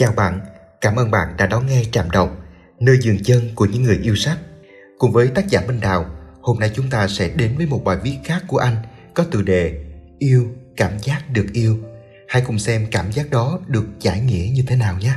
[0.00, 0.40] Chào bạn,
[0.80, 2.30] cảm ơn bạn đã đón nghe Trạm Đọc,
[2.78, 4.38] nơi dừng chân của những người yêu sách.
[4.98, 6.06] Cùng với tác giả Minh Đào,
[6.40, 8.76] hôm nay chúng ta sẽ đến với một bài viết khác của anh
[9.14, 9.84] có tựa đề
[10.18, 11.78] Yêu, cảm giác được yêu.
[12.28, 15.12] Hãy cùng xem cảm giác đó được giải nghĩa như thế nào nhé.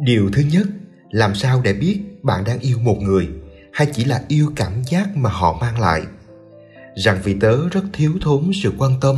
[0.00, 0.66] Điều thứ nhất,
[1.10, 3.28] làm sao để biết bạn đang yêu một người
[3.72, 6.02] hay chỉ là yêu cảm giác mà họ mang lại?
[6.96, 9.16] Rằng vì tớ rất thiếu thốn sự quan tâm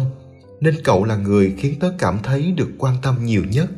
[0.61, 3.71] nên cậu là người khiến tớ cảm thấy được quan tâm nhiều nhất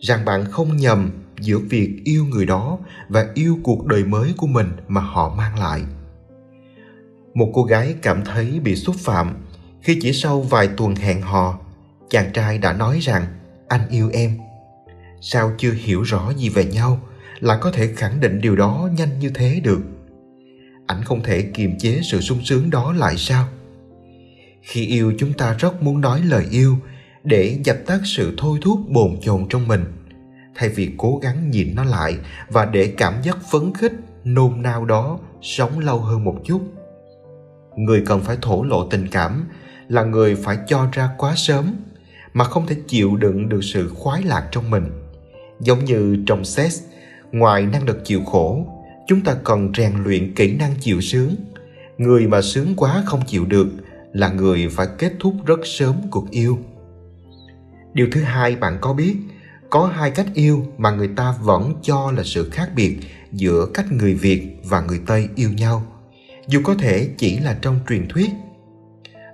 [0.00, 1.10] rằng bạn không nhầm
[1.40, 5.58] giữa việc yêu người đó và yêu cuộc đời mới của mình mà họ mang
[5.58, 5.82] lại.
[7.34, 9.34] Một cô gái cảm thấy bị xúc phạm
[9.82, 11.58] khi chỉ sau vài tuần hẹn hò,
[12.10, 13.26] chàng trai đã nói rằng,
[13.68, 14.38] anh yêu em.
[15.20, 17.00] Sao chưa hiểu rõ gì về nhau
[17.40, 19.80] là có thể khẳng định điều đó nhanh như thế được?
[20.86, 23.48] Ảnh không thể kiềm chế sự sung sướng đó lại sao?
[24.62, 26.76] Khi yêu chúng ta rất muốn nói lời yêu
[27.24, 29.84] để dập tắt sự thôi thúc bồn chồn trong mình
[30.54, 32.16] thay vì cố gắng nhìn nó lại
[32.48, 33.92] và để cảm giác phấn khích,
[34.24, 36.60] nôn nao đó sống lâu hơn một chút.
[37.76, 39.48] Người cần phải thổ lộ tình cảm
[39.88, 41.74] là người phải cho ra quá sớm
[42.32, 44.84] mà không thể chịu đựng được sự khoái lạc trong mình.
[45.60, 46.82] Giống như trong sex,
[47.32, 48.66] ngoài năng lực chịu khổ,
[49.06, 51.34] chúng ta cần rèn luyện kỹ năng chịu sướng.
[51.98, 53.68] Người mà sướng quá không chịu được
[54.12, 56.58] là người phải kết thúc rất sớm cuộc yêu.
[57.92, 59.16] Điều thứ hai bạn có biết
[59.70, 62.98] có hai cách yêu mà người ta vẫn cho là sự khác biệt
[63.32, 65.82] giữa cách người việt và người tây yêu nhau.
[66.46, 68.30] Dù có thể chỉ là trong truyền thuyết.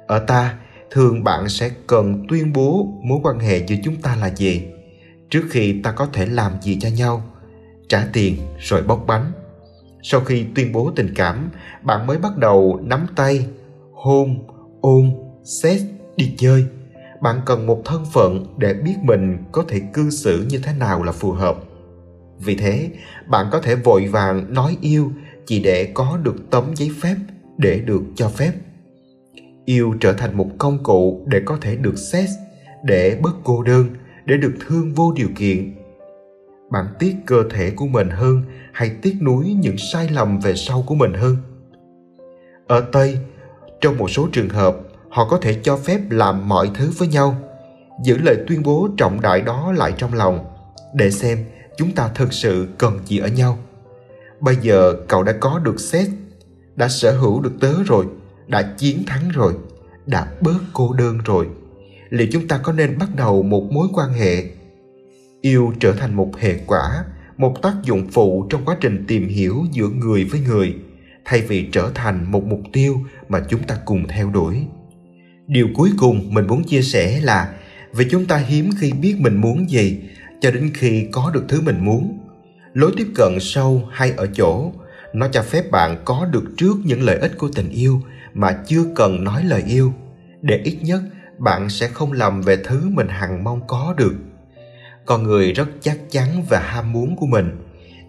[0.07, 0.59] Ở ta,
[0.91, 4.63] thường bạn sẽ cần tuyên bố mối quan hệ giữa chúng ta là gì,
[5.31, 7.23] trước khi ta có thể làm gì cho nhau,
[7.89, 9.33] trả tiền rồi bóc bánh.
[10.03, 11.51] Sau khi tuyên bố tình cảm,
[11.83, 13.47] bạn mới bắt đầu nắm tay,
[13.93, 14.47] hôn,
[14.81, 15.11] ôm
[15.45, 15.81] xét
[16.17, 16.67] đi chơi
[17.21, 21.03] bạn cần một thân phận để biết mình có thể cư xử như thế nào
[21.03, 21.57] là phù hợp.
[22.39, 22.91] Vì thế,
[23.27, 25.13] bạn có thể vội vàng nói yêu
[25.47, 27.17] chỉ để có được tấm giấy phép
[27.59, 28.53] để được cho phép.
[29.65, 32.29] Yêu trở thành một công cụ để có thể được xét,
[32.85, 33.87] để bớt cô đơn,
[34.25, 35.75] để được thương vô điều kiện.
[36.71, 38.43] Bạn tiếc cơ thể của mình hơn
[38.73, 41.37] hay tiếc nuối những sai lầm về sau của mình hơn?
[42.67, 43.19] Ở tây,
[43.81, 44.77] trong một số trường hợp
[45.17, 47.37] họ có thể cho phép làm mọi thứ với nhau.
[48.05, 50.45] Giữ lời tuyên bố trọng đại đó lại trong lòng,
[50.95, 51.45] để xem
[51.77, 53.59] chúng ta thực sự cần gì ở nhau.
[54.41, 56.09] Bây giờ cậu đã có được xét
[56.77, 58.07] đã sở hữu được tớ rồi,
[58.47, 59.55] đã chiến thắng rồi,
[60.07, 61.47] đã bớt cô đơn rồi.
[62.11, 64.45] Liệu chúng ta có nên bắt đầu một mối quan hệ
[65.41, 67.05] yêu trở thành một hệ quả,
[67.37, 70.75] một tác dụng phụ trong quá trình tìm hiểu giữa người với người,
[71.25, 72.97] thay vì trở thành một mục tiêu
[73.29, 74.67] mà chúng ta cùng theo đuổi?
[75.47, 77.55] Điều cuối cùng mình muốn chia sẻ là
[77.93, 80.01] vì chúng ta hiếm khi biết mình muốn gì
[80.41, 82.19] cho đến khi có được thứ mình muốn.
[82.75, 84.73] Lối tiếp cận sâu hay ở chỗ,
[85.13, 88.01] nó cho phép bạn có được trước những lợi ích của tình yêu
[88.35, 89.93] mà chưa cần nói lời yêu,
[90.43, 91.03] để ít nhất
[91.39, 94.15] bạn sẽ không lầm về thứ mình hằng mong có được.
[95.05, 97.51] Con người rất chắc chắn và ham muốn của mình,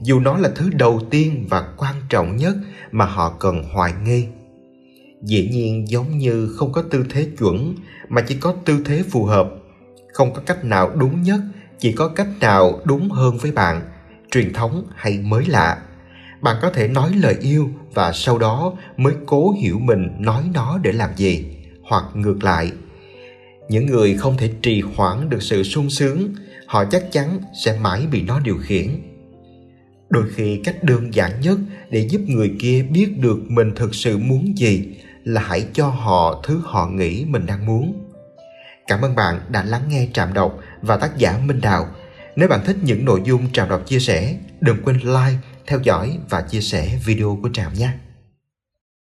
[0.02, 2.56] dù nó là thứ đầu tiên và quan trọng nhất
[2.92, 4.28] mà họ cần hoài nghi
[5.22, 7.76] dĩ nhiên giống như không có tư thế chuẩn,
[8.10, 9.50] mà chỉ có tư thế phù hợp.
[10.14, 11.40] Không có cách nào đúng nhất,
[11.80, 13.82] chỉ có cách nào đúng hơn với bạn.
[14.32, 15.82] Truyền thống hay mới lạ.
[16.42, 20.80] Bạn có thể nói lời yêu và sau đó mới cố hiểu mình nói nó
[20.84, 21.46] để làm gì,
[21.84, 22.72] hoặc ngược lại.
[23.70, 26.34] Những người không thể trì hoãn được sự sung sướng,
[26.66, 28.88] họ chắc chắn sẽ mãi bị nó điều khiển.
[30.10, 31.58] Đôi khi cách đơn giản nhất
[31.90, 34.96] để giúp người kia biết được mình thực sự muốn gì
[35.28, 38.14] là hãy cho họ thứ họ nghĩ mình đang muốn.
[38.88, 41.88] Cảm ơn bạn đã lắng nghe trạm đọc và tác giả minh đào
[42.36, 46.18] nếu bạn thích những nội dung trạm đọc chia sẻ, đừng quên like, theo dõi
[46.30, 47.90] và chia sẻ video của trạm nhé.